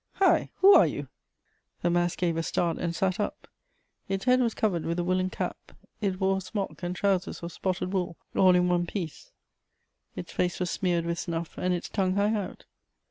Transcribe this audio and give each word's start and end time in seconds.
Hi! 0.13 0.49
Who 0.61 0.73
are 0.73 0.87
you?" 0.87 1.09
The 1.83 1.91
mass 1.91 2.15
gave 2.15 2.35
a 2.35 2.41
start 2.41 2.79
and 2.79 2.95
sat 2.95 3.19
up. 3.19 3.47
Its 4.09 4.25
head 4.25 4.39
was 4.41 4.55
covered 4.55 4.83
with 4.83 4.97
a 4.97 5.03
woollen 5.03 5.29
cap; 5.29 5.73
it 6.01 6.19
wore 6.19 6.37
a 6.37 6.41
smock 6.41 6.81
and 6.81 6.95
trousers 6.95 7.43
of 7.43 7.51
spotted 7.51 7.93
wool, 7.93 8.17
all 8.35 8.55
in 8.55 8.67
one 8.67 8.87
piece; 8.87 9.29
its 10.15 10.31
face 10.33 10.59
was 10.59 10.71
smeared 10.71 11.05
with 11.05 11.19
snuff, 11.19 11.55
and 11.55 11.71
its 11.75 11.87
tongue 11.87 12.15
hung 12.15 12.35
out. 12.35 12.65